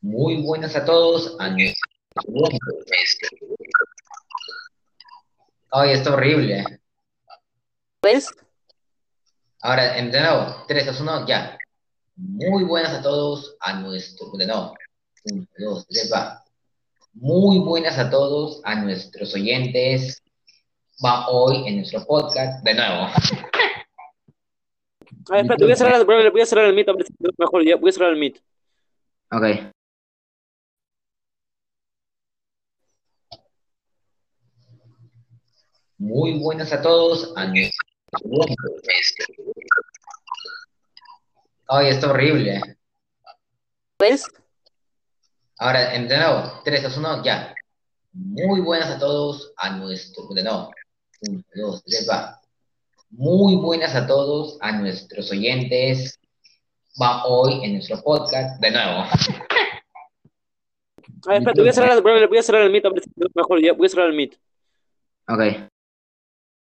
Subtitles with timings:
[0.00, 1.36] Muy buenas a todos.
[1.38, 1.74] A nuestro...
[5.70, 6.64] Ay, está horrible.
[8.02, 8.28] ¿Ves?
[9.60, 11.58] Ahora, de nuevo, 3, 2, 1, ya.
[12.16, 14.30] Muy buenas a todos a nuestro...
[14.32, 14.74] De nuevo.
[15.24, 16.44] 1, 2, 3, va.
[17.14, 20.22] Muy buenas a todos a nuestros oyentes.
[21.04, 22.62] Va hoy en nuestro podcast.
[22.64, 23.08] De nuevo.
[25.28, 27.90] A ver, espérate, voy a cerrar, el- voy a cerrar el es mejor, ya, voy
[27.90, 28.40] a cerrar el Meet.
[29.32, 29.74] Ok.
[35.98, 37.72] Muy buenas a todos a nuestro...
[41.68, 42.60] Ay, está horrible.
[43.98, 44.24] ¿Ves?
[45.58, 47.54] Ahora, de nuevo, 3, 2, 1, ya.
[48.12, 50.28] Muy buenas a todos a nuestro...
[50.34, 50.70] De nuevo.
[51.28, 52.40] 1, 2, 3, va.
[53.10, 56.18] Muy buenas a todos a nuestros oyentes.
[57.00, 58.60] Va hoy en nuestro podcast.
[58.60, 59.04] De nuevo.
[61.26, 62.82] A ver, espérate, voy a cerrar, el- voy a cerrar es
[63.34, 64.38] mejor, ya, voy a cerrar el Meet.
[65.28, 65.68] Ok.